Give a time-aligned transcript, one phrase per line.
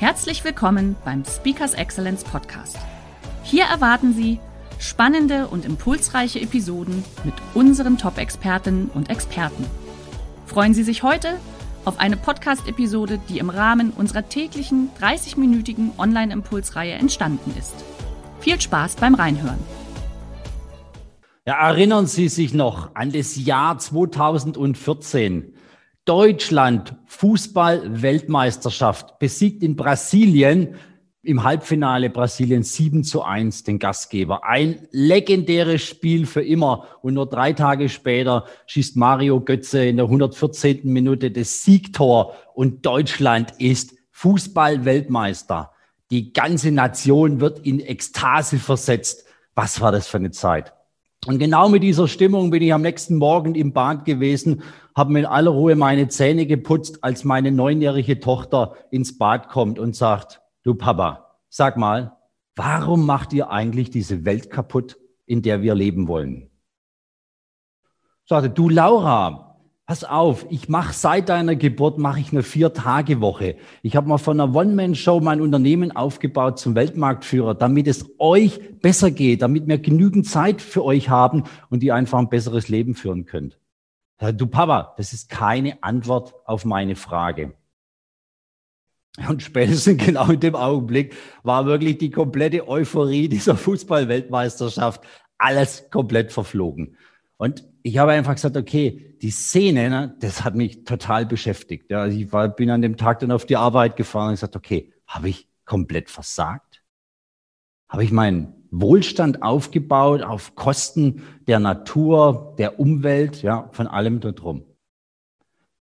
[0.00, 2.78] Herzlich willkommen beim Speakers Excellence Podcast.
[3.42, 4.40] Hier erwarten Sie
[4.78, 9.66] spannende und impulsreiche Episoden mit unseren Top-Expertinnen und Experten.
[10.46, 11.38] Freuen Sie sich heute
[11.84, 17.74] auf eine Podcast-Episode, die im Rahmen unserer täglichen 30-minütigen Online-Impulsreihe entstanden ist.
[18.40, 19.58] Viel Spaß beim Reinhören.
[21.46, 25.52] Ja, erinnern Sie sich noch an das Jahr 2014.
[26.10, 30.74] Deutschland Fußball-Weltmeisterschaft besiegt in Brasilien
[31.22, 34.42] im Halbfinale Brasilien 7 zu 1 den Gastgeber.
[34.42, 36.88] Ein legendäres Spiel für immer.
[37.02, 40.80] Und nur drei Tage später schießt Mario Götze in der 114.
[40.82, 45.70] Minute das Siegtor und Deutschland ist Fußball-Weltmeister.
[46.10, 49.26] Die ganze Nation wird in Ekstase versetzt.
[49.54, 50.72] Was war das für eine Zeit?
[51.26, 54.62] Und genau mit dieser Stimmung bin ich am nächsten Morgen im Bad gewesen,
[54.96, 59.78] habe mir in aller Ruhe meine Zähne geputzt, als meine neunjährige Tochter ins Bad kommt
[59.78, 62.16] und sagt, du Papa, sag mal,
[62.56, 64.96] warum macht ihr eigentlich diese Welt kaputt,
[65.26, 66.50] in der wir leben wollen?
[68.24, 69.49] Sagte, du Laura,
[69.90, 73.56] Pass auf, ich mache seit deiner Geburt mache ich eine Vier-Tage-Woche.
[73.82, 79.10] Ich habe mal von einer One-Man-Show mein Unternehmen aufgebaut zum Weltmarktführer, damit es euch besser
[79.10, 83.24] geht, damit wir genügend Zeit für euch haben und ihr einfach ein besseres Leben führen
[83.24, 83.58] könnt.
[84.36, 87.54] Du Papa, das ist keine Antwort auf meine Frage.
[89.28, 95.02] Und spätestens genau in dem Augenblick war wirklich die komplette Euphorie dieser Fußball-Weltmeisterschaft
[95.36, 96.96] alles komplett verflogen.
[97.38, 101.90] Und ich habe einfach gesagt, okay, die Szene, ne, das hat mich total beschäftigt.
[101.90, 104.56] Ja, also ich war, bin an dem Tag dann auf die Arbeit gefahren und gesagt,
[104.56, 106.82] okay, habe ich komplett versagt?
[107.88, 114.42] Habe ich meinen Wohlstand aufgebaut auf Kosten der Natur, der Umwelt, ja, von allem dort
[114.42, 114.64] drum?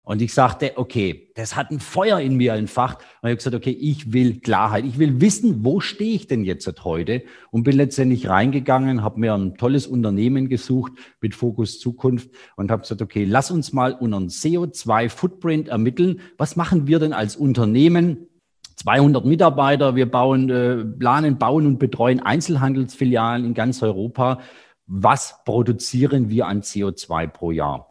[0.06, 2.98] Und ich sagte, okay, das hat ein Feuer in mir entfacht.
[2.98, 4.84] Und ich habe gesagt, okay, ich will Klarheit.
[4.84, 7.22] Ich will wissen, wo stehe ich denn jetzt heute?
[7.50, 12.82] Und bin letztendlich reingegangen, habe mir ein tolles Unternehmen gesucht mit Fokus Zukunft und habe
[12.82, 16.20] gesagt, okay, lass uns mal unseren CO2-Footprint ermitteln.
[16.36, 18.28] Was machen wir denn als Unternehmen?
[18.76, 19.96] 200 Mitarbeiter.
[19.96, 24.40] Wir bauen, äh, planen, bauen und betreuen Einzelhandelsfilialen in ganz Europa.
[24.86, 27.88] Was produzieren wir an CO2 pro Jahr?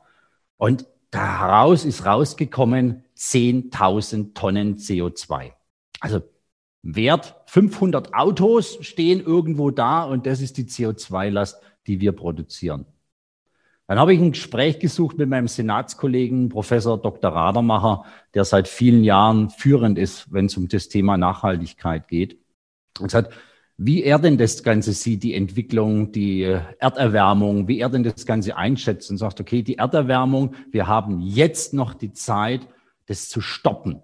[0.58, 5.52] Und Daraus ist rausgekommen 10.000 Tonnen CO2.
[6.00, 6.24] Also
[6.82, 12.88] Wert 500 Autos stehen irgendwo da und das ist die CO2-Last, die wir produzieren.
[13.86, 17.32] Dann habe ich ein Gespräch gesucht mit meinem Senatskollegen Professor Dr.
[17.32, 22.40] Radermacher, der seit vielen Jahren führend ist, wenn es um das Thema Nachhaltigkeit geht.
[23.00, 23.32] Und gesagt,
[23.78, 28.26] wie er denn das Ganze sieht, die Entwicklung, die äh, Erderwärmung, wie er denn das
[28.26, 32.68] Ganze einschätzt und sagt, okay, die Erderwärmung, wir haben jetzt noch die Zeit,
[33.08, 34.02] das zu stoppen,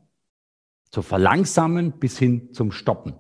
[0.90, 3.14] zu verlangsamen bis hin zum Stoppen.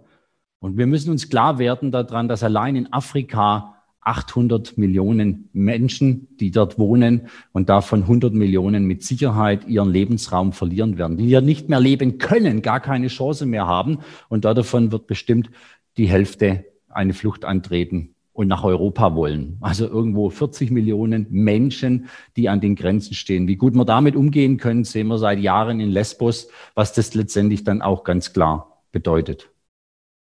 [0.59, 6.51] Und wir müssen uns klar werden daran, dass allein in Afrika 800 Millionen Menschen, die
[6.51, 11.69] dort wohnen und davon 100 Millionen mit Sicherheit ihren Lebensraum verlieren werden, die hier nicht
[11.69, 13.99] mehr leben können, gar keine Chance mehr haben.
[14.29, 15.51] Und davon wird bestimmt
[15.97, 19.57] die Hälfte eine Flucht antreten und nach Europa wollen.
[19.59, 22.07] Also irgendwo 40 Millionen Menschen,
[22.37, 23.47] die an den Grenzen stehen.
[23.47, 27.63] Wie gut wir damit umgehen können, sehen wir seit Jahren in Lesbos, was das letztendlich
[27.63, 29.51] dann auch ganz klar bedeutet.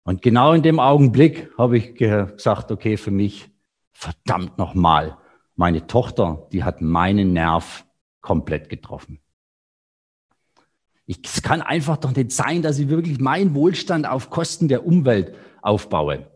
[0.04, 3.50] Und genau in dem Augenblick habe ich gesagt, okay, für mich,
[3.92, 5.16] verdammt nochmal,
[5.56, 7.84] meine Tochter, die hat meinen Nerv
[8.20, 9.18] komplett getroffen.
[11.06, 14.86] Ich, es kann einfach doch nicht sein, dass ich wirklich meinen Wohlstand auf Kosten der
[14.86, 16.26] Umwelt aufbaue.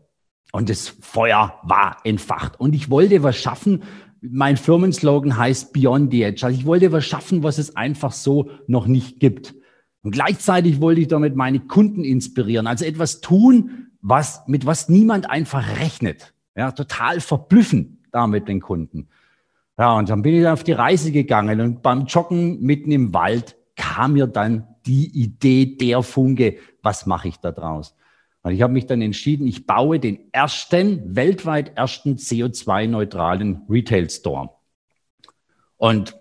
[0.53, 2.59] Und das Feuer war entfacht.
[2.59, 3.83] Und ich wollte was schaffen.
[4.21, 6.45] Mein Firmenslogan heißt Beyond the Edge.
[6.45, 9.55] Also ich wollte was schaffen, was es einfach so noch nicht gibt.
[10.03, 12.67] Und gleichzeitig wollte ich damit meine Kunden inspirieren.
[12.67, 16.33] Also etwas tun, was, mit was niemand einfach rechnet.
[16.55, 19.07] Ja, total verblüffen damit den Kunden.
[19.77, 23.55] Ja, und dann bin ich auf die Reise gegangen und beim Joggen mitten im Wald
[23.95, 27.95] kam mir dann die Idee, der Funke, was mache ich da draus?
[28.41, 34.49] Und ich habe mich dann entschieden, ich baue den ersten, weltweit ersten CO2-neutralen Retail Store.
[35.77, 36.17] Und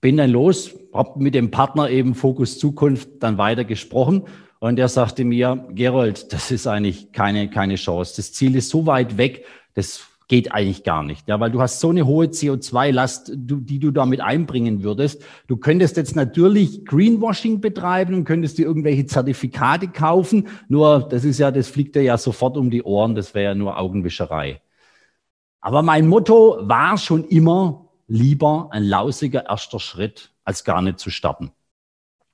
[0.00, 4.24] bin dann los, habe mit dem Partner eben Fokus Zukunft dann weiter gesprochen
[4.58, 8.14] und er sagte mir, Gerold, das ist eigentlich keine, keine Chance.
[8.16, 9.44] Das Ziel ist so weit weg,
[9.74, 13.90] das geht eigentlich gar nicht, ja, weil du hast so eine hohe CO2-Last, die du
[13.90, 15.24] damit einbringen würdest.
[15.48, 20.46] Du könntest jetzt natürlich Greenwashing betreiben und könntest dir irgendwelche Zertifikate kaufen.
[20.68, 23.16] Nur, das ist ja, das fliegt dir ja sofort um die Ohren.
[23.16, 24.60] Das wäre ja nur Augenwischerei.
[25.60, 31.10] Aber mein Motto war schon immer lieber ein lausiger erster Schritt, als gar nicht zu
[31.10, 31.50] starten.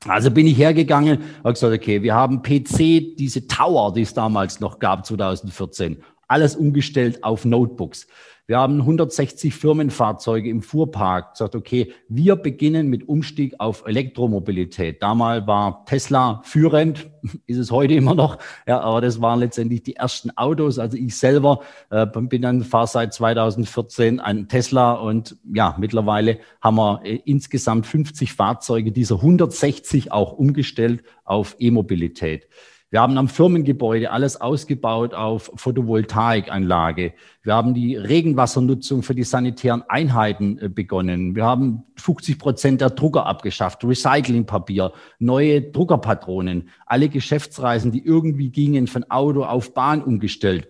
[0.07, 4.61] Also bin ich hergegangen, habe gesagt, okay, wir haben PC, diese Tower, die es damals
[4.61, 8.07] noch gab, 2014, alles umgestellt auf Notebooks.
[8.49, 11.33] Wir haben 160 Firmenfahrzeuge im Fuhrpark.
[11.33, 15.03] Gesagt, okay, wir beginnen mit Umstieg auf Elektromobilität.
[15.03, 17.11] Damals war Tesla führend,
[17.47, 18.39] ist es heute immer noch.
[18.65, 20.79] Ja, aber das waren letztendlich die ersten Autos.
[20.79, 26.77] Also ich selber äh, bin dann fahre seit 2014 ein Tesla und ja, mittlerweile haben
[26.77, 32.47] wir äh, insgesamt 50 Fahrzeuge dieser 160 auch umgestellt auf E-Mobilität.
[32.91, 37.15] Wir haben am Firmengebäude alles ausgebaut auf Photovoltaikanlage.
[37.43, 41.35] Wir haben die Regenwassernutzung für die sanitären Einheiten äh, begonnen.
[41.35, 48.87] Wir haben 50 Prozent der Drucker abgeschafft, Recyclingpapier, neue Druckerpatronen, alle Geschäftsreisen, die irgendwie gingen,
[48.87, 50.69] von Auto auf Bahn umgestellt.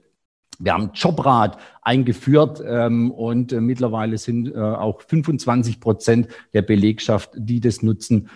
[0.58, 7.32] Wir haben Jobrad eingeführt ähm, und äh, mittlerweile sind äh, auch 25 Prozent der Belegschaft,
[7.36, 8.30] die das nutzen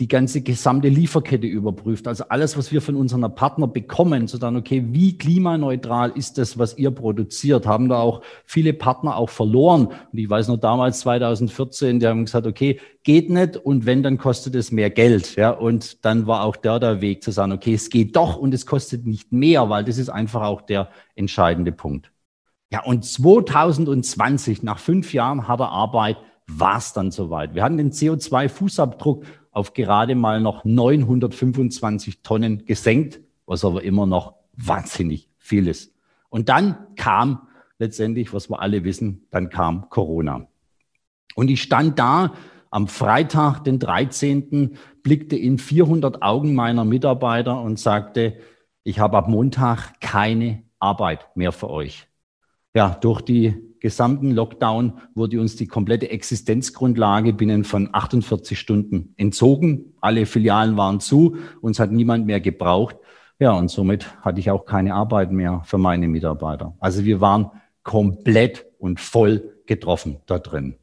[0.00, 2.08] die ganze gesamte Lieferkette überprüft.
[2.08, 6.58] Also alles, was wir von unseren Partner bekommen, so dann, okay, wie klimaneutral ist das,
[6.58, 7.66] was ihr produziert?
[7.66, 9.88] Haben da auch viele Partner auch verloren.
[9.88, 14.16] Und ich weiß noch damals 2014, die haben gesagt, okay, geht nicht und wenn, dann
[14.16, 15.36] kostet es mehr Geld.
[15.36, 18.54] Ja, und dann war auch der der Weg zu sagen, okay, es geht doch und
[18.54, 22.10] es kostet nicht mehr, weil das ist einfach auch der entscheidende Punkt.
[22.72, 27.54] Ja, und 2020, nach fünf Jahren harter Arbeit, war es dann soweit.
[27.54, 34.34] Wir hatten den CO2-Fußabdruck auf gerade mal noch 925 Tonnen gesenkt, was aber immer noch
[34.52, 35.92] wahnsinnig viel ist.
[36.28, 37.48] Und dann kam
[37.78, 40.46] letztendlich, was wir alle wissen, dann kam Corona.
[41.34, 42.34] Und ich stand da
[42.70, 48.36] am Freitag, den 13., blickte in 400 Augen meiner Mitarbeiter und sagte,
[48.84, 52.06] ich habe ab Montag keine Arbeit mehr für euch.
[52.74, 59.94] Ja, durch die gesamten Lockdown wurde uns die komplette Existenzgrundlage binnen von 48 Stunden entzogen.
[60.00, 62.96] Alle Filialen waren zu, uns hat niemand mehr gebraucht.
[63.38, 66.76] Ja, und somit hatte ich auch keine Arbeit mehr für meine Mitarbeiter.
[66.78, 67.50] Also wir waren
[67.82, 70.76] komplett und voll getroffen da drin.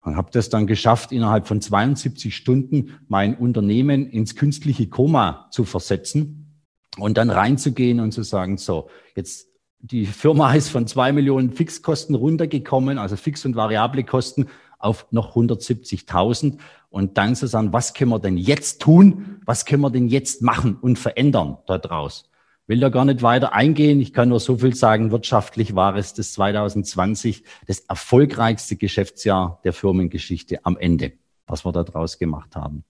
[0.00, 5.64] Und habe das dann geschafft, innerhalb von 72 Stunden mein Unternehmen ins künstliche Koma zu
[5.64, 6.62] versetzen
[6.98, 9.48] und dann reinzugehen und zu sagen, so, jetzt
[9.84, 14.46] die Firma ist von zwei Millionen Fixkosten runtergekommen, also Fix- und variable Kosten,
[14.78, 16.58] auf noch 170.000.
[16.88, 19.40] Und dann zu sagen, was können wir denn jetzt tun?
[19.44, 22.30] Was können wir denn jetzt machen und verändern daraus?
[22.66, 24.00] Will da gar nicht weiter eingehen.
[24.00, 25.10] Ich kann nur so viel sagen.
[25.10, 31.12] Wirtschaftlich war es das 2020 das erfolgreichste Geschäftsjahr der Firmengeschichte am Ende,
[31.46, 32.84] was wir daraus gemacht haben.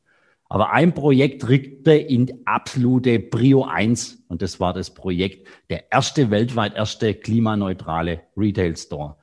[0.55, 6.31] Aber ein Projekt rückte in absolute Prio 1 und das war das Projekt, der erste
[6.31, 9.17] weltweit erste klimaneutrale Retail Store.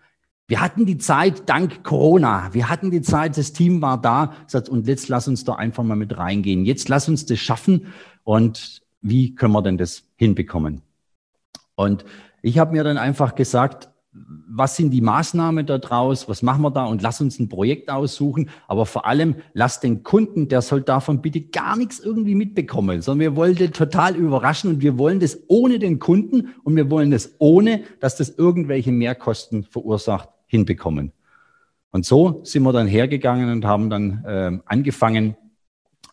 [0.49, 4.33] Wir hatten die Zeit dank Corona, wir hatten die Zeit, das Team war da
[4.67, 6.65] und jetzt lass uns da einfach mal mit reingehen.
[6.65, 7.87] Jetzt lass uns das schaffen
[8.25, 10.81] und wie können wir denn das hinbekommen?
[11.75, 12.03] Und
[12.41, 16.71] ich habe mir dann einfach gesagt, was sind die Maßnahmen da draus, was machen wir
[16.71, 16.85] da?
[16.85, 21.21] Und lass uns ein Projekt aussuchen, aber vor allem lass den Kunden, der soll davon
[21.21, 25.39] bitte gar nichts irgendwie mitbekommen, sondern wir wollen den total überraschen und wir wollen das
[25.47, 31.13] ohne den Kunden und wir wollen das ohne, dass das irgendwelche Mehrkosten verursacht, hinbekommen.
[31.91, 35.37] Und so sind wir dann hergegangen und haben dann äh, angefangen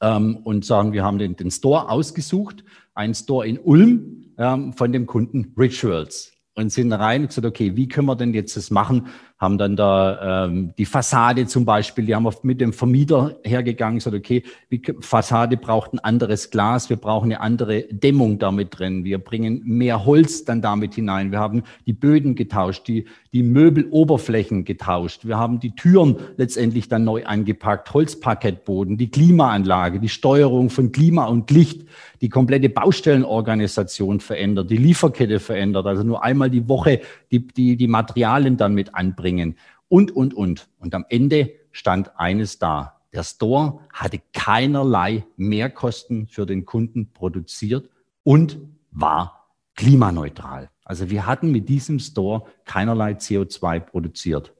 [0.00, 2.64] ähm, und sagen, wir haben den, den Store ausgesucht,
[2.94, 7.76] einen Store in Ulm ähm, von dem Kunden Rituals und sind rein und gesagt, okay,
[7.76, 9.06] wie können wir denn jetzt das machen?
[9.38, 13.98] Haben dann da ähm, die Fassade zum Beispiel, die haben wir mit dem Vermieter hergegangen,
[13.98, 14.42] gesagt, okay,
[14.72, 19.62] die Fassade braucht ein anderes Glas, wir brauchen eine andere Dämmung damit drin, wir bringen
[19.64, 25.38] mehr Holz dann damit hinein, wir haben die Böden getauscht, die, die Möbeloberflächen getauscht, wir
[25.38, 31.48] haben die Türen letztendlich dann neu angepackt, Holzparkettboden, die Klimaanlage, die Steuerung von Klima und
[31.52, 31.86] Licht,
[32.20, 37.86] die komplette Baustellenorganisation verändert, die Lieferkette verändert, also nur einmal die Woche die, die, die
[37.86, 39.56] Materialien dann mit anbringen bringen
[39.88, 40.68] und, und, und.
[40.78, 43.00] Und am Ende stand eines da.
[43.12, 47.88] Der Store hatte keinerlei Mehrkosten für den Kunden produziert
[48.22, 48.58] und
[48.90, 50.70] war klimaneutral.
[50.84, 54.54] Also wir hatten mit diesem Store keinerlei CO2 produziert.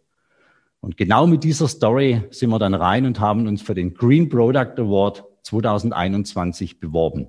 [0.81, 4.29] Und genau mit dieser Story sind wir dann rein und haben uns für den Green
[4.29, 7.29] Product Award 2021 beworben.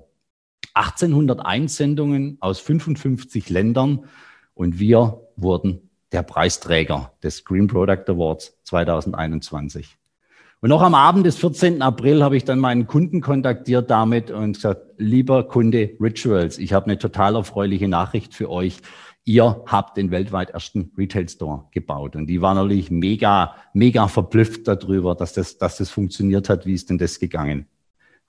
[0.74, 4.04] 1800 Einsendungen aus 55 Ländern
[4.54, 9.96] und wir wurden der Preisträger des Green Product Awards 2021.
[10.62, 11.80] Und noch am Abend des 14.
[11.80, 16.86] April habe ich dann meinen Kunden kontaktiert damit und gesagt, lieber Kunde Rituals, ich habe
[16.86, 18.78] eine total erfreuliche Nachricht für euch.
[19.24, 22.14] Ihr habt den weltweit ersten Retail Store gebaut.
[22.14, 26.66] Und die waren natürlich mega, mega verblüfft darüber, dass das, dass das funktioniert hat.
[26.66, 27.66] Wie ist denn das gegangen?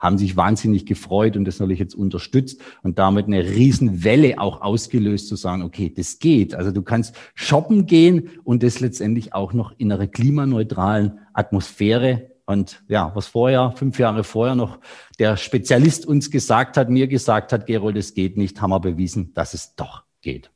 [0.02, 5.28] Haben sich wahnsinnig gefreut und das natürlich jetzt unterstützt und damit eine Riesenwelle auch ausgelöst
[5.28, 6.56] zu sagen, okay, das geht.
[6.56, 12.32] Also du kannst shoppen gehen und das letztendlich auch noch in einer klimaneutralen Atmosphäre.
[12.48, 14.80] Und ja, was vorher, fünf Jahre vorher noch
[15.20, 19.34] der Spezialist uns gesagt hat, mir gesagt hat, Gerold, es geht nicht, haben wir bewiesen,
[19.36, 20.50] dass es doch geht.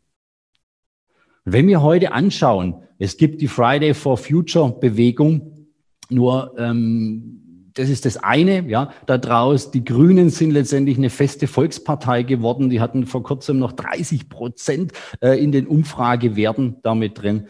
[1.43, 5.67] Wenn wir heute anschauen, es gibt die Friday for Future Bewegung,
[6.09, 7.44] nur ähm,
[7.75, 9.69] das ist das eine, ja, da draus.
[9.69, 12.69] Die Grünen sind letztendlich eine feste Volkspartei geworden.
[12.69, 17.47] Die hatten vor kurzem noch 30 Prozent äh, in den Umfragewerten damit drin.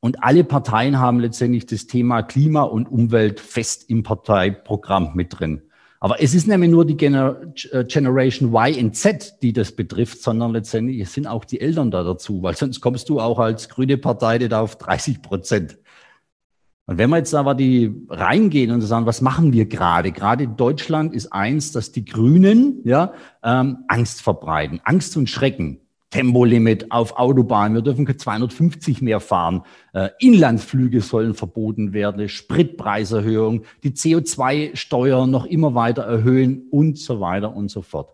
[0.00, 5.62] Und alle Parteien haben letztendlich das Thema Klima und Umwelt fest im Parteiprogramm mit drin.
[6.00, 10.20] Aber es ist nämlich nur die Gener äh, Generation Y und Z, die das betrifft,
[10.20, 13.96] sondern letztendlich sind auch die Eltern da dazu, weil sonst kommst du auch als grüne
[13.96, 15.78] Partei nicht auf 30 Prozent.
[16.92, 20.12] Und wenn wir jetzt aber die reingehen und sagen, was machen wir gerade?
[20.12, 25.80] Gerade Deutschland ist eins, dass die Grünen ja ähm, Angst verbreiten, Angst und Schrecken.
[26.10, 29.62] Tempolimit auf Autobahnen, wir dürfen 250 mehr fahren,
[29.94, 37.56] äh, Inlandsflüge sollen verboten werden, Spritpreiserhöhung, die CO2-Steuer noch immer weiter erhöhen und so weiter
[37.56, 38.10] und so fort.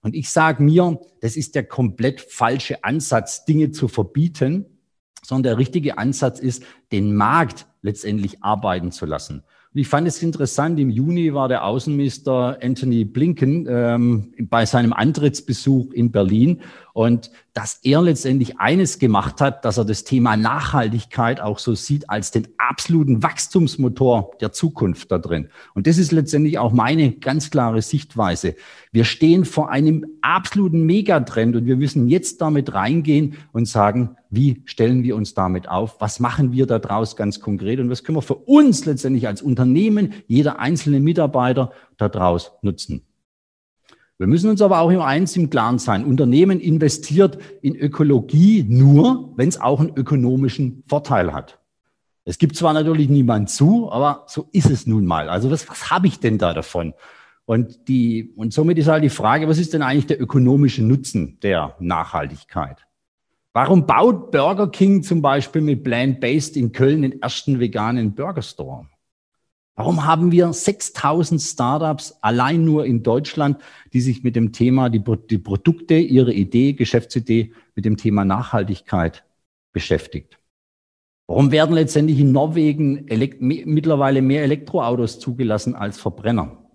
[0.00, 4.66] Und ich sage mir, das ist der komplett falsche Ansatz, Dinge zu verbieten,
[5.24, 9.42] sondern der richtige Ansatz ist, den Markt letztendlich arbeiten zu lassen.
[9.74, 14.92] Und ich fand es interessant, im Juni war der Außenminister Anthony Blinken ähm, bei seinem
[14.92, 16.60] Antrittsbesuch in Berlin
[16.92, 22.08] und dass er letztendlich eines gemacht hat, dass er das Thema Nachhaltigkeit auch so sieht
[22.08, 25.48] als den absoluten Wachstumsmotor der Zukunft da drin.
[25.74, 28.56] Und das ist letztendlich auch meine ganz klare Sichtweise.
[28.90, 34.62] Wir stehen vor einem absoluten Megatrend und wir müssen jetzt damit reingehen und sagen, wie
[34.64, 36.00] stellen wir uns damit auf?
[36.00, 37.80] Was machen wir daraus ganz konkret?
[37.80, 43.02] Und was können wir für uns letztendlich als Unternehmen, jeder einzelne Mitarbeiter daraus nutzen?
[44.22, 46.04] Wir müssen uns aber auch immer eins im Klaren sein.
[46.04, 51.58] Unternehmen investiert in Ökologie nur, wenn es auch einen ökonomischen Vorteil hat.
[52.24, 55.28] Es gibt zwar natürlich niemand zu, aber so ist es nun mal.
[55.28, 56.94] Also was, was habe ich denn da davon?
[57.46, 61.40] Und, die, und somit ist halt die Frage, was ist denn eigentlich der ökonomische Nutzen
[61.42, 62.86] der Nachhaltigkeit?
[63.52, 68.86] Warum baut Burger King zum Beispiel mit Plant-Based in Köln den ersten veganen Burger Store?
[69.74, 73.58] Warum haben wir 6000 Startups allein nur in Deutschland,
[73.92, 79.24] die sich mit dem Thema, die, die Produkte, ihre Idee, Geschäftsidee mit dem Thema Nachhaltigkeit
[79.72, 80.38] beschäftigt?
[81.26, 83.06] Warum werden letztendlich in Norwegen
[83.40, 86.70] mittlerweile mehr Elektroautos zugelassen als Verbrenner?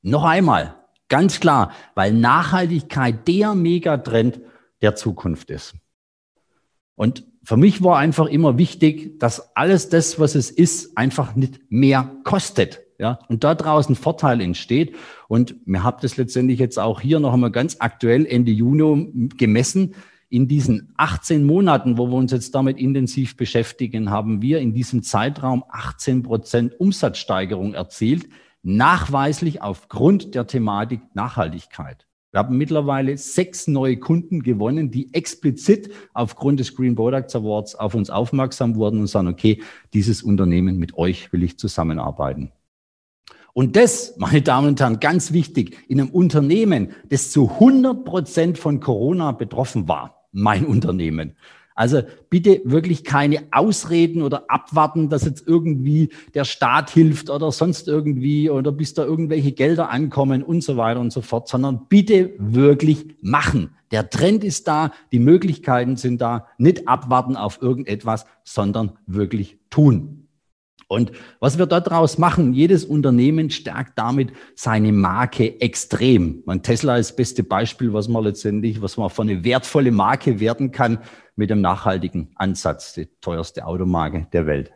[0.00, 0.76] Noch einmal,
[1.08, 4.40] ganz klar, weil Nachhaltigkeit der Megatrend
[4.80, 5.74] der Zukunft ist.
[6.94, 11.60] Und für mich war einfach immer wichtig, dass alles das, was es ist, einfach nicht
[11.70, 12.80] mehr kostet.
[12.98, 14.94] Ja, und da draußen Vorteil entsteht.
[15.26, 19.94] Und wir haben das letztendlich jetzt auch hier noch einmal ganz aktuell Ende Juni gemessen.
[20.28, 25.02] In diesen 18 Monaten, wo wir uns jetzt damit intensiv beschäftigen, haben wir in diesem
[25.02, 28.28] Zeitraum 18 Prozent Umsatzsteigerung erzielt,
[28.62, 32.06] nachweislich aufgrund der Thematik Nachhaltigkeit.
[32.32, 37.94] Wir haben mittlerweile sechs neue Kunden gewonnen, die explizit aufgrund des Green Products Awards auf
[37.94, 39.62] uns aufmerksam wurden und sagen, okay,
[39.92, 42.50] dieses Unternehmen mit euch will ich zusammenarbeiten.
[43.52, 48.56] Und das, meine Damen und Herren, ganz wichtig, in einem Unternehmen, das zu 100 Prozent
[48.56, 51.36] von Corona betroffen war, mein Unternehmen.
[51.74, 57.88] Also bitte wirklich keine Ausreden oder abwarten, dass jetzt irgendwie der Staat hilft oder sonst
[57.88, 62.32] irgendwie oder bis da irgendwelche Gelder ankommen und so weiter und so fort, sondern bitte
[62.38, 63.70] wirklich machen.
[63.90, 70.21] Der Trend ist da, die Möglichkeiten sind da, nicht abwarten auf irgendetwas, sondern wirklich tun.
[70.92, 76.42] Und was wir daraus machen, jedes Unternehmen stärkt damit seine Marke extrem.
[76.44, 80.38] Mein Tesla ist das beste Beispiel, was man letztendlich, was man von eine wertvolle Marke
[80.38, 80.98] werden kann
[81.34, 84.72] mit dem nachhaltigen Ansatz, die teuerste Automarke der Welt.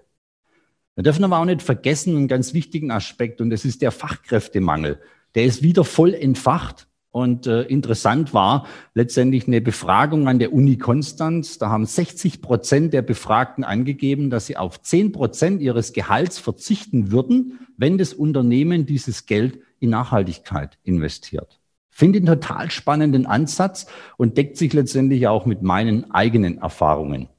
[0.95, 4.99] Wir dürfen aber auch nicht vergessen einen ganz wichtigen Aspekt und das ist der Fachkräftemangel.
[5.35, 10.77] Der ist wieder voll entfacht Und äh, interessant war letztendlich eine Befragung an der Uni
[10.77, 11.57] Konstanz.
[11.57, 17.13] Da haben 60 Prozent der Befragten angegeben, dass sie auf 10 Prozent ihres Gehalts verzichten
[17.13, 21.59] würden, wenn das Unternehmen dieses Geld in Nachhaltigkeit investiert.
[21.89, 23.87] Finde einen total spannenden Ansatz
[24.19, 27.31] und deckt sich letztendlich auch mit meinen eigenen Erfahrungen,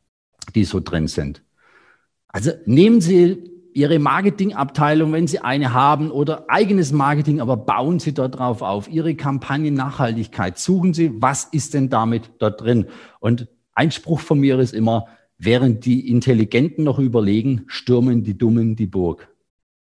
[0.56, 1.44] die so drin sind.
[2.30, 8.12] Also nehmen Sie Ihre Marketingabteilung, wenn Sie eine haben, oder eigenes Marketing, aber bauen Sie
[8.12, 8.90] dort drauf auf.
[8.90, 10.58] Ihre Kampagne Nachhaltigkeit.
[10.58, 12.88] Suchen Sie, was ist denn damit dort drin?
[13.20, 15.06] Und ein Spruch von mir ist immer,
[15.38, 19.30] während die Intelligenten noch überlegen, stürmen die Dummen die Burg.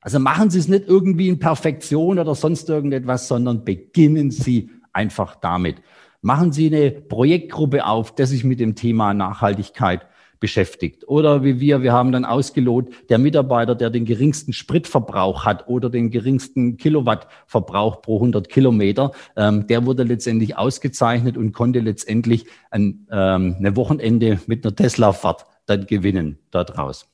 [0.02, 5.36] Also machen Sie es nicht irgendwie in Perfektion oder sonst irgendetwas, sondern beginnen Sie einfach
[5.36, 5.76] damit.
[6.20, 10.06] Machen Sie eine Projektgruppe auf, die sich mit dem Thema Nachhaltigkeit
[10.40, 11.06] beschäftigt.
[11.08, 15.90] Oder wie wir, wir haben dann ausgelotet, der Mitarbeiter, der den geringsten Spritverbrauch hat oder
[15.90, 23.06] den geringsten Kilowattverbrauch pro 100 Kilometer, ähm, der wurde letztendlich ausgezeichnet und konnte letztendlich ein
[23.10, 27.08] ähm, eine Wochenende mit einer Tesla-Fahrt dann gewinnen daraus.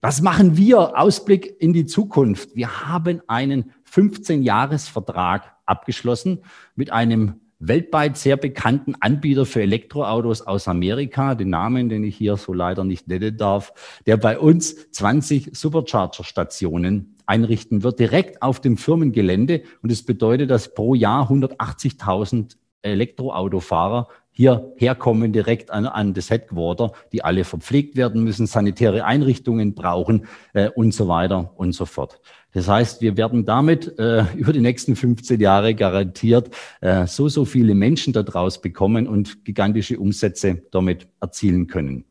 [0.00, 0.98] Was machen wir?
[0.98, 2.56] Ausblick in die Zukunft.
[2.56, 6.42] Wir haben einen 15-Jahres-Vertrag abgeschlossen
[6.74, 12.36] mit einem weltweit sehr bekannten Anbieter für Elektroautos aus Amerika, den Namen, den ich hier
[12.36, 13.72] so leider nicht nennen darf,
[14.06, 19.62] der bei uns 20 Supercharger-Stationen einrichten wird, direkt auf dem Firmengelände.
[19.80, 26.92] Und das bedeutet, dass pro Jahr 180.000 Elektroautofahrer hierher kommen direkt an, an das Headquarter,
[27.12, 32.20] die alle verpflegt werden müssen, sanitäre Einrichtungen brauchen äh, und so weiter und so fort.
[32.52, 37.44] Das heißt, wir werden damit äh, über die nächsten 15 Jahre garantiert äh, so, so
[37.44, 42.04] viele Menschen daraus bekommen und gigantische Umsätze damit erzielen können.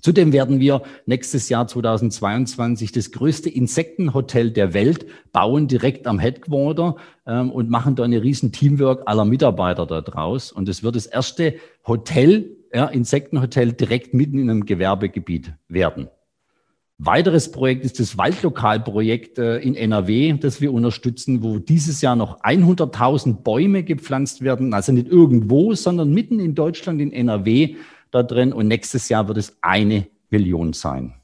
[0.00, 6.96] Zudem werden wir nächstes Jahr 2022 das größte Insektenhotel der Welt bauen, direkt am Headquarter
[7.26, 10.52] ähm, und machen da eine riesen Teamwork aller Mitarbeiter da draus.
[10.52, 11.54] Und es wird das erste
[11.86, 16.08] Hotel, ja, Insektenhotel direkt mitten in einem Gewerbegebiet werden.
[16.98, 22.40] Weiteres Projekt ist das Waldlokalprojekt äh, in NRW, das wir unterstützen, wo dieses Jahr noch
[22.40, 27.76] 100.000 Bäume gepflanzt werden, also nicht irgendwo, sondern mitten in Deutschland, in NRW
[28.12, 28.52] da drin.
[28.52, 31.14] Und nächstes Jahr wird es eine Million sein.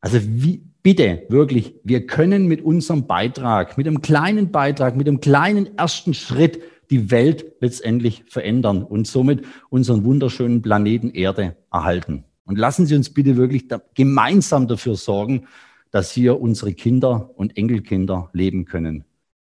[0.00, 5.20] Also wie, bitte, wirklich, wir können mit unserem Beitrag, mit einem kleinen Beitrag, mit einem
[5.20, 12.24] kleinen ersten Schritt die Welt letztendlich verändern und somit unseren wunderschönen Planeten Erde erhalten.
[12.48, 15.46] Und lassen Sie uns bitte wirklich da gemeinsam dafür sorgen,
[15.90, 19.04] dass hier unsere Kinder und Enkelkinder leben können.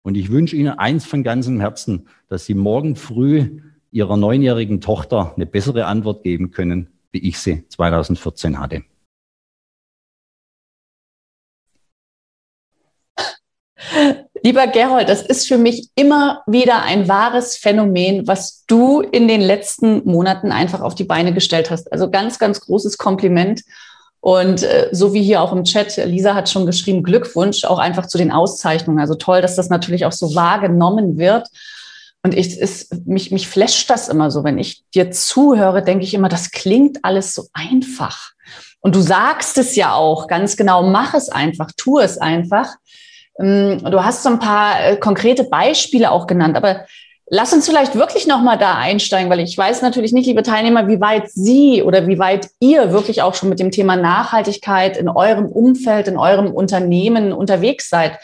[0.02, 3.60] Und ich wünsche Ihnen eins von ganzem Herzen, dass Sie morgen früh
[3.92, 8.82] Ihrer neunjährigen Tochter eine bessere Antwort geben können, wie ich sie 2014 hatte.
[14.42, 19.40] Lieber Gerold, das ist für mich immer wieder ein wahres Phänomen, was du in den
[19.40, 21.92] letzten Monaten einfach auf die Beine gestellt hast.
[21.92, 23.62] Also ganz, ganz großes Kompliment.
[24.20, 28.06] Und äh, so wie hier auch im Chat, Lisa hat schon geschrieben, Glückwunsch auch einfach
[28.06, 29.00] zu den Auszeichnungen.
[29.00, 31.48] Also toll, dass das natürlich auch so wahrgenommen wird.
[32.22, 34.44] Und ich, ist, mich, mich flasht das immer so.
[34.44, 38.32] Wenn ich dir zuhöre, denke ich immer, das klingt alles so einfach.
[38.80, 42.68] Und du sagst es ja auch ganz genau, mach es einfach, tu es einfach.
[43.40, 46.86] Ähm, du hast so ein paar äh, konkrete Beispiele auch genannt, aber
[47.26, 51.00] lass uns vielleicht wirklich nochmal da einsteigen, weil ich weiß natürlich nicht, liebe Teilnehmer, wie
[51.00, 55.46] weit Sie oder wie weit ihr wirklich auch schon mit dem Thema Nachhaltigkeit in eurem
[55.46, 58.18] Umfeld, in eurem Unternehmen unterwegs seid.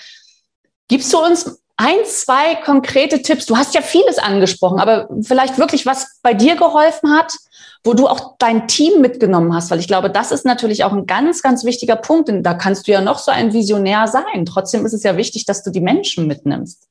[0.88, 3.46] Gibst du uns ein, zwei konkrete Tipps?
[3.46, 7.32] Du hast ja vieles angesprochen, aber vielleicht wirklich, was bei dir geholfen hat,
[7.84, 11.06] wo du auch dein Team mitgenommen hast, weil ich glaube, das ist natürlich auch ein
[11.06, 12.28] ganz, ganz wichtiger Punkt.
[12.28, 14.46] Und da kannst du ja noch so ein Visionär sein.
[14.46, 16.88] Trotzdem ist es ja wichtig, dass du die Menschen mitnimmst.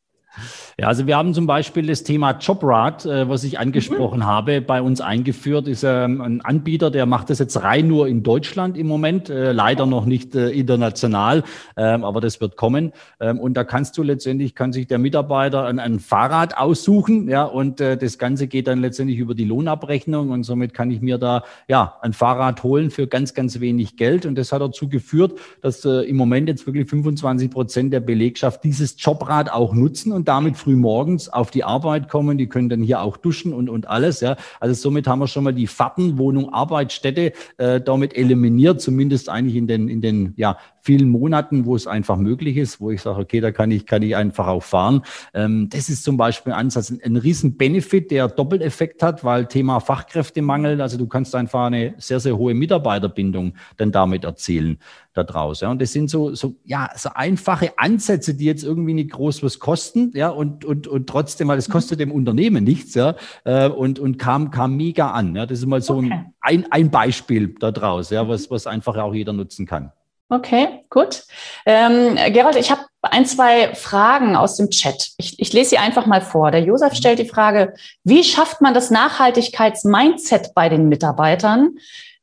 [0.78, 4.26] Ja, also wir haben zum Beispiel das Thema Jobrad, äh, was ich angesprochen mhm.
[4.26, 5.70] habe, bei uns eingeführt.
[5.70, 9.54] Ist ähm, ein Anbieter, der macht das jetzt rein nur in Deutschland im Moment, äh,
[9.54, 11.46] leider noch nicht äh, international,
[11.78, 12.92] ähm, aber das wird kommen.
[13.22, 17.46] Ähm, und da kannst du letztendlich, kann sich der Mitarbeiter ein, ein Fahrrad aussuchen, ja,
[17.46, 21.18] und äh, das Ganze geht dann letztendlich über die Lohnabrechnung und somit kann ich mir
[21.18, 24.26] da ja ein Fahrrad holen für ganz, ganz wenig Geld.
[24.26, 28.62] Und das hat dazu geführt, dass äh, im Moment jetzt wirklich 25 Prozent der Belegschaft
[28.66, 32.40] dieses Jobrad auch nutzen und damit früh morgens auf die Arbeit kommen.
[32.40, 34.20] Die können dann hier auch duschen und, und alles.
[34.20, 34.36] Ja.
[34.60, 39.58] Also somit haben wir schon mal die Fahrten, Wohnung, Arbeitsstätte äh, damit eliminiert, zumindest eigentlich
[39.58, 43.20] in den, in den ja, vielen Monaten, wo es einfach möglich ist, wo ich sage,
[43.20, 45.02] okay, da kann ich, kann ich einfach auch fahren.
[45.34, 49.48] Ähm, das ist zum Beispiel ein Ansatz, ein, ein riesen Benefit, der Doppeleffekt hat, weil
[49.48, 54.78] Thema Fachkräftemangel, also du kannst einfach eine sehr, sehr hohe Mitarbeiterbindung dann damit erzielen
[55.14, 55.66] da draußen.
[55.66, 55.72] Ja.
[55.72, 59.58] Und das sind so, so, ja, so einfache Ansätze, die jetzt irgendwie nicht groß was
[59.60, 63.98] kosten, ja, und, und, und trotzdem, weil es kostet dem Unternehmen nichts, ja, äh, und,
[63.98, 65.36] und kam, kam mega an.
[65.36, 65.48] Ja.
[65.48, 66.26] Das ist mal so okay.
[66.42, 69.92] ein, ein Beispiel da draus, ja, was, was einfach auch jeder nutzen kann.
[70.28, 71.24] Okay, gut.
[71.68, 75.12] Ähm, Gerald, ich habe ein, zwei Fragen aus dem Chat.
[75.18, 76.50] Ich, ich lese sie einfach mal vor.
[76.50, 76.96] Der Josef mhm.
[76.96, 81.78] stellt die Frage, wie schafft man das Nachhaltigkeitsmindset bei den Mitarbeitern?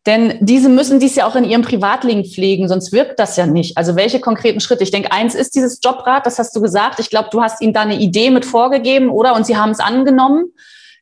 [0.05, 3.79] Denn diese müssen dies ja auch in ihrem Privatleben pflegen, sonst wirkt das ja nicht.
[3.79, 4.83] Also welche konkreten Schritte?
[4.83, 6.99] Ich denke, eins ist dieses Jobrad, das hast du gesagt.
[6.99, 9.37] Ich glaube, du hast ihnen da eine Idee mit vorgegeben, oder?
[9.37, 10.47] Und sie haben es angenommen.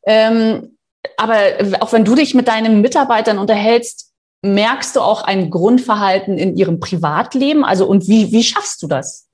[0.05, 0.77] Ähm,
[1.17, 1.37] aber
[1.81, 4.10] auch wenn du dich mit deinen Mitarbeitern unterhältst,
[4.43, 7.65] merkst du auch ein Grundverhalten in ihrem Privatleben?
[7.65, 9.29] Also und wie, wie schaffst du das?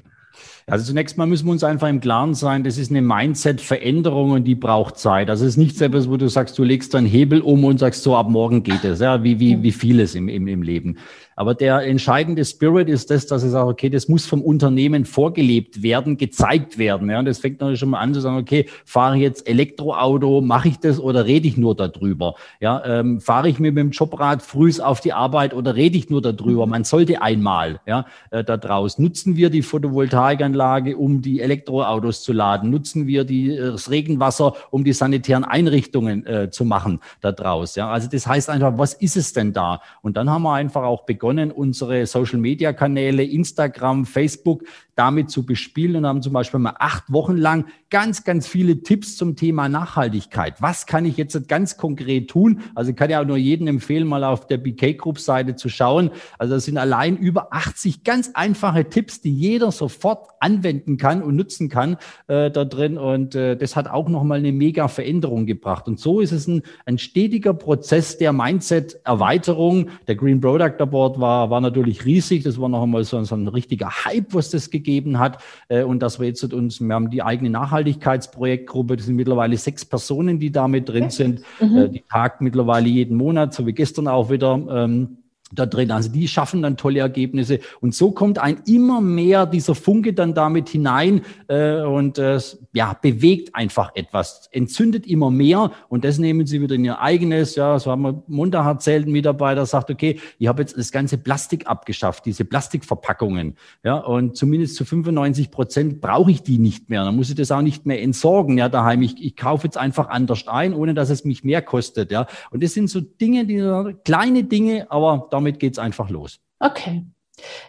[0.68, 4.44] Also zunächst mal müssen wir uns einfach im Klaren sein, das ist eine Mindset-Veränderung und
[4.44, 5.30] die braucht Zeit.
[5.30, 8.02] Also es ist nicht etwas, wo du sagst, du legst einen Hebel um und sagst,
[8.02, 10.98] so ab morgen geht es, ja, wie, wie, wie vieles im, im, im Leben.
[11.36, 15.82] Aber der entscheidende Spirit ist das, dass ich sage, okay, das muss vom Unternehmen vorgelebt
[15.82, 17.10] werden, gezeigt werden.
[17.10, 20.40] Ja, und das fängt natürlich schon mal an zu sagen, okay, fahre ich jetzt Elektroauto,
[20.40, 22.36] mache ich das oder rede ich nur darüber?
[22.58, 26.22] Ja, ähm, fahre ich mit dem Jobrad frühs auf die Arbeit oder rede ich nur
[26.22, 26.66] darüber?
[26.66, 28.98] Man sollte einmal, ja, äh, da draus.
[28.98, 32.70] Nutzen wir die Photovoltaikanlage, um die Elektroautos zu laden?
[32.70, 37.76] Nutzen wir die, äh, das Regenwasser, um die sanitären Einrichtungen äh, zu machen da draus?
[37.76, 39.82] Ja, also das heißt einfach, was ist es denn da?
[40.00, 44.62] Und dann haben wir einfach auch begonnen, begonnen, unsere Social-Media-Kanäle, Instagram, Facebook
[44.96, 49.16] damit zu bespielen und haben zum Beispiel mal acht Wochen lang ganz, ganz viele Tipps
[49.16, 50.60] zum Thema Nachhaltigkeit.
[50.60, 52.62] Was kann ich jetzt ganz konkret tun?
[52.74, 56.10] Also kann ja auch nur jedem empfehlen, mal auf der BK Group Seite zu schauen.
[56.38, 61.36] Also das sind allein über 80 ganz einfache Tipps, die jeder sofort anwenden kann und
[61.36, 62.96] nutzen kann äh, da drin.
[62.96, 65.88] Und äh, das hat auch nochmal eine mega Veränderung gebracht.
[65.88, 69.90] Und so ist es ein, ein stetiger Prozess der Mindset-Erweiterung.
[70.08, 72.44] Der Green Product Award war, war natürlich riesig.
[72.44, 75.42] Das war noch einmal so, so ein richtiger Hype, was das gegeben gegeben hat.
[75.68, 79.84] Äh, und dass wir jetzt uns, wir haben die eigene Nachhaltigkeitsprojektgruppe, das sind mittlerweile sechs
[79.84, 81.76] Personen, die damit drin sind, mhm.
[81.76, 84.54] Äh, die tagt mittlerweile jeden Monat, so wie gestern auch wieder.
[84.70, 85.18] Ähm,
[85.52, 85.90] da drin.
[85.90, 87.60] Also die schaffen dann tolle Ergebnisse.
[87.80, 92.40] Und so kommt ein immer mehr dieser Funke dann damit hinein äh, und äh,
[92.72, 97.54] ja, bewegt einfach etwas, entzündet immer mehr und das nehmen sie wieder in ihr eigenes.
[97.54, 101.16] Ja, so haben wir Montag erzählt, ein Mitarbeiter sagt, okay, ich habe jetzt das ganze
[101.16, 103.56] Plastik abgeschafft, diese Plastikverpackungen.
[103.84, 107.04] Ja, und zumindest zu 95 Prozent brauche ich die nicht mehr.
[107.04, 109.02] Dann muss ich das auch nicht mehr entsorgen, ja, daheim.
[109.02, 112.10] Ich, ich kaufe jetzt einfach anders ein, ohne dass es mich mehr kostet.
[112.10, 116.38] Ja, und das sind so Dinge, die kleine Dinge, aber damit geht es einfach los.
[116.60, 117.04] Okay.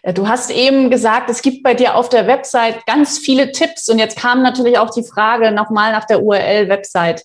[0.02, 3.90] Äh, du hast eben gesagt, es gibt bei dir auf der Website ganz viele Tipps
[3.90, 7.24] und jetzt kam natürlich auch die Frage nochmal nach der URL-Website.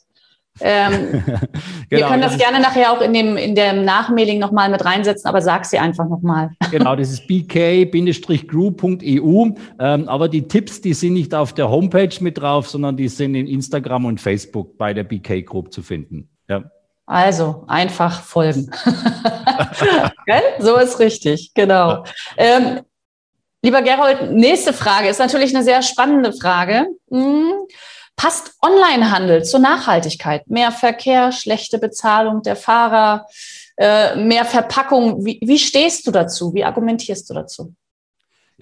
[0.61, 1.39] Ähm, genau,
[1.89, 5.27] wir können das, das gerne nachher auch in dem, in dem Nachmailing nochmal mit reinsetzen,
[5.29, 6.51] aber sag sie einfach nochmal.
[6.71, 9.01] Genau, das ist bk-group.eu.
[9.79, 13.35] Ähm, aber die Tipps, die sind nicht auf der Homepage mit drauf, sondern die sind
[13.35, 16.31] in Instagram und Facebook bei der BK Group zu finden.
[16.49, 16.65] Ja.
[17.13, 18.71] Also einfach folgen.
[20.59, 22.05] so ist richtig, genau.
[22.39, 22.81] Ähm,
[23.61, 26.87] lieber Gerold, nächste Frage ist natürlich eine sehr spannende Frage.
[27.11, 27.53] Hm,
[28.17, 30.47] passt Onlinehandel zur Nachhaltigkeit?
[30.49, 33.27] Mehr Verkehr, schlechte Bezahlung der Fahrer,
[33.77, 35.23] äh, mehr Verpackung.
[35.23, 36.55] Wie, wie stehst du dazu?
[36.55, 37.75] Wie argumentierst du dazu?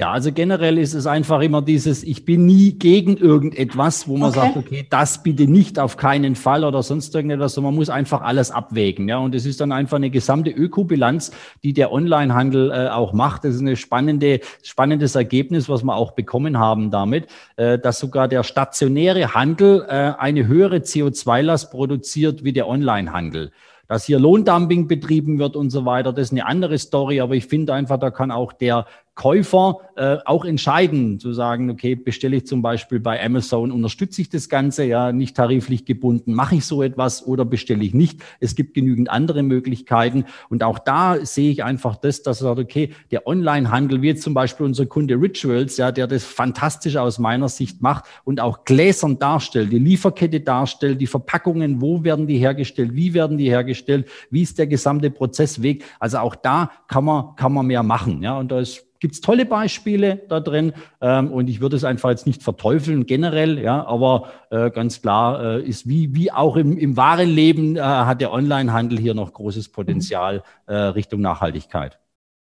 [0.01, 4.31] Ja, also generell ist es einfach immer dieses, ich bin nie gegen irgendetwas, wo man
[4.31, 4.41] okay.
[4.41, 8.23] sagt, okay, das bitte nicht auf keinen Fall oder sonst irgendetwas, sondern man muss einfach
[8.23, 9.11] alles abwägen.
[9.11, 11.33] Ja, und es ist dann einfach eine gesamte Ökobilanz,
[11.63, 13.45] die der Onlinehandel äh, auch macht.
[13.45, 18.27] Das ist ein spannende, spannendes Ergebnis, was wir auch bekommen haben damit, äh, dass sogar
[18.27, 23.53] der stationäre Handel äh, eine höhere CO2-Last produziert wie der Onlinehandel.
[23.87, 27.47] Dass hier Lohndumping betrieben wird und so weiter, das ist eine andere Story, aber ich
[27.47, 32.47] finde einfach, da kann auch der Käufer äh, auch entscheiden, zu sagen, okay, bestelle ich
[32.47, 36.83] zum Beispiel bei Amazon, unterstütze ich das Ganze, ja, nicht tariflich gebunden, mache ich so
[36.83, 38.23] etwas oder bestelle ich nicht.
[38.41, 40.25] Es gibt genügend andere Möglichkeiten.
[40.49, 44.35] Und auch da sehe ich einfach das, dass sagt, okay, der Onlinehandel, wie jetzt zum
[44.35, 49.19] Beispiel unser Kunde Rituals, ja, der das fantastisch aus meiner Sicht macht und auch gläsern
[49.19, 54.43] darstellt, die Lieferkette darstellt, die Verpackungen, wo werden die hergestellt, wie werden die hergestellt, wie
[54.43, 55.85] ist der gesamte Prozessweg.
[55.99, 58.23] Also auch da kann man, kann man mehr machen.
[58.23, 61.85] Ja, und da ist gibt es tolle Beispiele da drin ähm, und ich würde es
[61.85, 66.57] einfach jetzt nicht verteufeln generell, ja, aber äh, ganz klar äh, ist wie, wie auch
[66.57, 71.99] im, im wahren Leben äh, hat der Onlinehandel hier noch großes Potenzial äh, Richtung Nachhaltigkeit.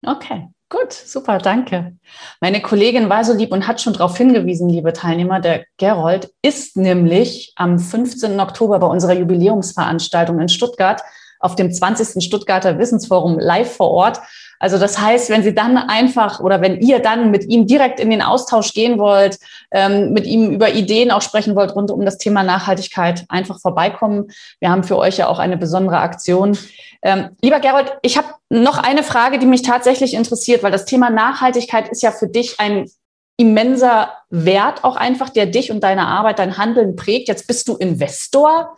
[0.04, 1.98] Okay, Gut, super, danke.
[2.40, 6.78] Meine Kollegin war so lieb und hat schon darauf hingewiesen, liebe Teilnehmer, der Gerold ist
[6.78, 8.40] nämlich am 15.
[8.40, 11.02] Oktober bei unserer Jubiläumsveranstaltung in Stuttgart
[11.40, 12.24] auf dem 20.
[12.24, 14.20] Stuttgarter Wissensforum live vor Ort.
[14.62, 18.10] Also das heißt, wenn Sie dann einfach oder wenn ihr dann mit ihm direkt in
[18.10, 19.40] den Austausch gehen wollt,
[19.72, 24.30] ähm, mit ihm über Ideen auch sprechen wollt rund um das Thema Nachhaltigkeit, einfach vorbeikommen.
[24.60, 26.56] Wir haben für euch ja auch eine besondere Aktion.
[27.02, 31.10] Ähm, lieber Gerold, ich habe noch eine Frage, die mich tatsächlich interessiert, weil das Thema
[31.10, 32.88] Nachhaltigkeit ist ja für dich ein
[33.36, 37.26] immenser Wert auch einfach, der dich und deine Arbeit, dein Handeln prägt.
[37.26, 38.76] Jetzt bist du Investor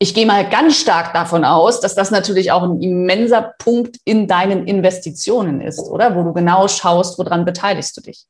[0.00, 4.28] ich gehe mal ganz stark davon aus, dass das natürlich auch ein immenser Punkt in
[4.28, 6.14] deinen Investitionen ist, oder?
[6.14, 8.26] Wo du genau schaust, woran beteiligst du dich?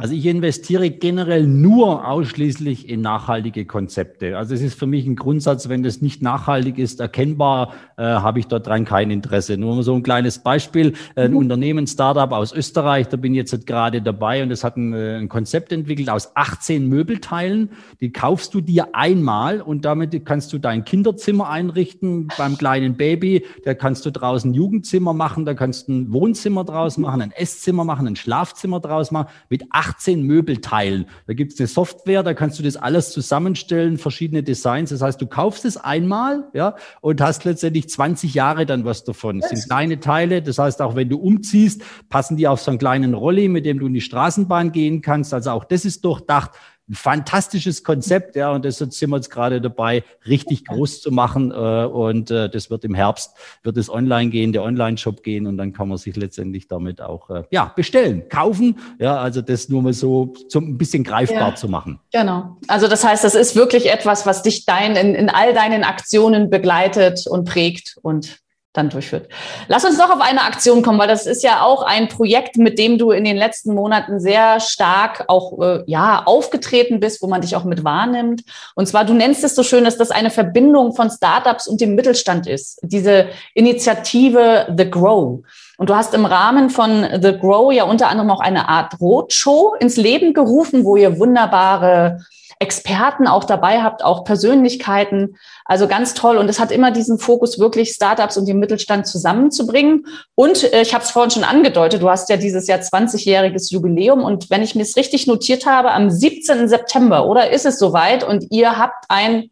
[0.00, 4.38] Also ich investiere generell nur ausschließlich in nachhaltige Konzepte.
[4.38, 8.38] Also es ist für mich ein Grundsatz, wenn das nicht nachhaltig ist, erkennbar, äh, habe
[8.38, 9.58] ich dort dran kein Interesse.
[9.58, 10.94] Nur so ein kleines Beispiel.
[11.16, 11.36] Ein mhm.
[11.36, 15.18] Unternehmen, Startup aus Österreich, da bin ich jetzt gerade dabei und es hat ein, äh,
[15.18, 17.68] ein, Konzept entwickelt aus 18 Möbelteilen.
[18.00, 23.44] Die kaufst du dir einmal und damit kannst du dein Kinderzimmer einrichten beim kleinen Baby.
[23.66, 27.84] Da kannst du draußen Jugendzimmer machen, da kannst du ein Wohnzimmer draus machen, ein Esszimmer
[27.84, 29.89] machen, ein Schlafzimmer draus machen mit 18
[30.22, 31.06] Möbelteilen.
[31.26, 34.90] Da gibt es eine Software, da kannst du das alles zusammenstellen, verschiedene Designs.
[34.90, 39.40] Das heißt, du kaufst es einmal, ja, und hast letztendlich 20 Jahre dann was davon.
[39.40, 40.42] Das sind kleine Teile.
[40.42, 43.78] Das heißt, auch wenn du umziehst, passen die auf so einen kleinen Rolli, mit dem
[43.78, 45.34] du in die Straßenbahn gehen kannst.
[45.34, 46.52] Also auch das ist durchdacht
[46.90, 51.52] ein fantastisches Konzept, ja, und deshalb sind wir jetzt gerade dabei, richtig groß zu machen.
[51.52, 55.56] Äh, und äh, das wird im Herbst, wird es online gehen, der Online-Shop gehen und
[55.56, 58.80] dann kann man sich letztendlich damit auch äh, ja, bestellen, kaufen.
[58.98, 62.00] Ja, also das nur mal so zum ein bisschen greifbar ja, zu machen.
[62.12, 62.56] Genau.
[62.66, 66.50] Also das heißt, das ist wirklich etwas, was dich dein, in, in all deinen Aktionen
[66.50, 68.40] begleitet und prägt und
[68.72, 69.28] dann durchführt.
[69.66, 72.78] Lass uns noch auf eine Aktion kommen, weil das ist ja auch ein Projekt, mit
[72.78, 77.40] dem du in den letzten Monaten sehr stark auch äh, ja aufgetreten bist, wo man
[77.40, 78.42] dich auch mit wahrnimmt.
[78.76, 81.96] Und zwar, du nennst es so schön, dass das eine Verbindung von Startups und dem
[81.96, 82.78] Mittelstand ist.
[82.82, 85.40] Diese Initiative The Grow.
[85.76, 89.74] Und du hast im Rahmen von The Grow ja unter anderem auch eine Art Roadshow
[89.80, 92.18] ins Leben gerufen, wo ihr wunderbare
[92.60, 95.36] Experten auch dabei habt, auch Persönlichkeiten.
[95.64, 96.36] Also ganz toll.
[96.36, 100.06] Und es hat immer diesen Fokus, wirklich Startups und den Mittelstand zusammenzubringen.
[100.34, 104.22] Und äh, ich habe es vorhin schon angedeutet, du hast ja dieses Jahr 20-jähriges Jubiläum.
[104.22, 106.68] Und wenn ich mir es richtig notiert habe, am 17.
[106.68, 108.24] September, oder ist es soweit?
[108.24, 109.50] Und ihr habt ein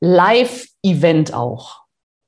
[0.00, 1.82] Live-Event auch.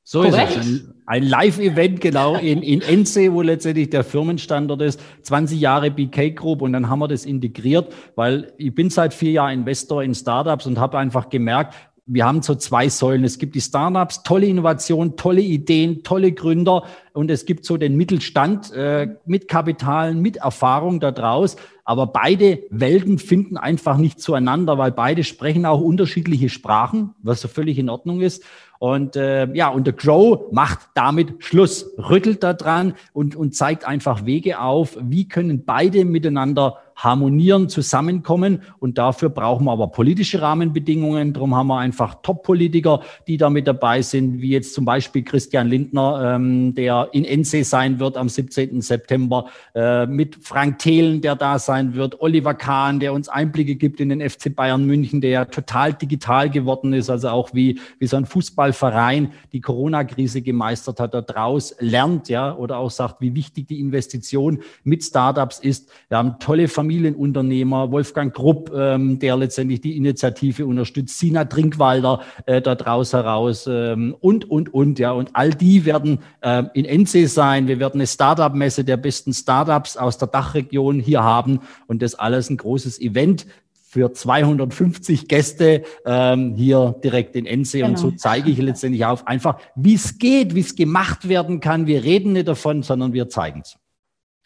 [0.05, 0.53] So Korrekt?
[0.53, 0.67] ist es.
[0.67, 5.01] Ein, Live-Event, genau, in, in Ense, wo letztendlich der Firmenstandort ist.
[5.23, 9.33] 20 Jahre BK Group und dann haben wir das integriert, weil ich bin seit vier
[9.33, 11.75] Jahren Investor in Startups und habe einfach gemerkt,
[12.09, 13.25] wir haben so zwei Säulen.
[13.25, 17.97] Es gibt die Startups, tolle Innovation, tolle Ideen, tolle Gründer und es gibt so den
[17.97, 21.57] Mittelstand äh, mit Kapitalen, mit Erfahrung da draus.
[21.85, 27.49] Aber beide Welten finden einfach nicht zueinander, weil beide sprechen auch unterschiedliche Sprachen, was so
[27.49, 28.45] völlig in Ordnung ist.
[28.79, 33.87] Und äh, ja, und der Grow macht damit Schluss, rüttelt da dran und, und zeigt
[33.87, 38.63] einfach Wege auf, wie können beide miteinander harmonieren, zusammenkommen.
[38.79, 41.35] Und dafür brauchen wir aber politische Rahmenbedingungen.
[41.35, 45.69] Darum haben wir einfach Top-Politiker, die da mit dabei sind, wie jetzt zum Beispiel Christian
[45.69, 48.81] Lindner, ähm, der in NC sein wird am 17.
[48.81, 54.01] September, äh, mit Frank Thelen, der da sein wird, Oliver Kahn, der uns Einblicke gibt
[54.01, 58.07] in den FC Bayern München, der ja total digital geworden ist, also auch wie, wie
[58.07, 58.25] so ein
[58.73, 64.61] Fußballverein die Corona-Krise gemeistert hat, daraus lernt, ja, oder auch sagt, wie wichtig die Investition
[64.85, 65.91] mit Startups ist.
[66.09, 72.21] Wir haben tolle Familien Familienunternehmer, Wolfgang Grupp, ähm, der letztendlich die Initiative unterstützt, Sina Trinkwalder
[72.47, 75.13] äh, da draus heraus ähm, und, und, und, ja.
[75.13, 77.69] Und all die werden äh, in NC sein.
[77.69, 82.51] Wir werden eine Startup-Messe der besten Startups aus der Dachregion hier haben und das alles
[82.51, 83.47] ein großes Event
[83.89, 87.73] für 250 Gäste ähm, hier direkt in NC.
[87.73, 87.89] Genau.
[87.89, 91.87] Und so zeige ich letztendlich auf einfach, wie es geht, wie es gemacht werden kann.
[91.87, 93.77] Wir reden nicht davon, sondern wir zeigen es.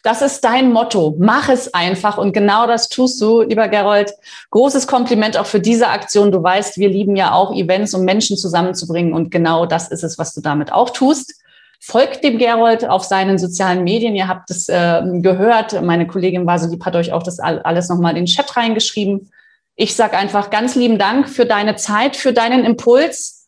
[0.03, 1.15] Das ist dein Motto.
[1.19, 2.17] Mach es einfach.
[2.17, 4.11] Und genau das tust du, lieber Gerold.
[4.49, 6.31] Großes Kompliment auch für diese Aktion.
[6.31, 9.13] Du weißt, wir lieben ja auch Events, um Menschen zusammenzubringen.
[9.13, 11.35] Und genau das ist es, was du damit auch tust.
[11.83, 14.15] Folgt dem Gerold auf seinen sozialen Medien.
[14.15, 15.81] Ihr habt es äh, gehört.
[15.81, 19.31] Meine Kollegin Vasilieb hat euch auch das alles nochmal in den Chat reingeschrieben.
[19.75, 23.41] Ich sage einfach ganz lieben Dank für deine Zeit, für deinen Impuls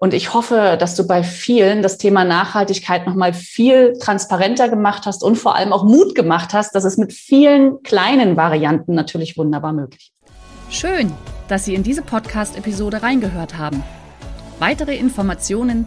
[0.00, 5.24] und ich hoffe, dass du bei vielen das Thema Nachhaltigkeit nochmal viel transparenter gemacht hast
[5.24, 9.72] und vor allem auch Mut gemacht hast, dass es mit vielen kleinen Varianten natürlich wunderbar
[9.72, 10.76] möglich ist.
[10.76, 11.12] Schön,
[11.48, 13.82] dass Sie in diese Podcast-Episode reingehört haben.
[14.60, 15.86] Weitere Informationen